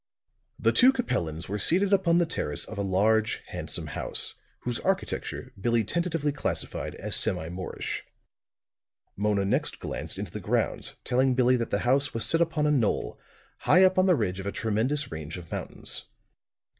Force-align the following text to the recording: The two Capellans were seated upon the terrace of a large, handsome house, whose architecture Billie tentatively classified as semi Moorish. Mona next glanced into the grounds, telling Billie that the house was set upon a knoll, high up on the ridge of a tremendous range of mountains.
The 0.57 0.71
two 0.71 0.91
Capellans 0.91 1.47
were 1.47 1.59
seated 1.59 1.93
upon 1.93 2.17
the 2.17 2.25
terrace 2.25 2.65
of 2.65 2.79
a 2.79 2.81
large, 2.81 3.43
handsome 3.49 3.85
house, 3.85 4.33
whose 4.61 4.79
architecture 4.79 5.53
Billie 5.61 5.83
tentatively 5.83 6.31
classified 6.31 6.95
as 6.95 7.15
semi 7.15 7.49
Moorish. 7.49 8.01
Mona 9.15 9.45
next 9.45 9.77
glanced 9.79 10.17
into 10.17 10.31
the 10.31 10.39
grounds, 10.39 10.95
telling 11.03 11.35
Billie 11.35 11.57
that 11.57 11.69
the 11.69 11.81
house 11.85 12.15
was 12.15 12.25
set 12.25 12.41
upon 12.41 12.65
a 12.65 12.71
knoll, 12.71 13.19
high 13.59 13.83
up 13.83 13.99
on 13.99 14.07
the 14.07 14.15
ridge 14.15 14.39
of 14.39 14.47
a 14.47 14.51
tremendous 14.51 15.11
range 15.11 15.37
of 15.37 15.51
mountains. 15.51 16.05